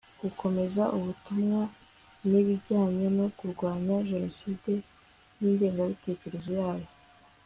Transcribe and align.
gukomeza 0.21 0.83
ubutumwa 0.97 1.61
n'bijyanye 2.29 3.07
no 3.17 3.27
kurwanya 3.37 3.95
jenoside 4.09 4.73
n'ingengabitekerezo 5.39 6.49
yayo 6.61 6.89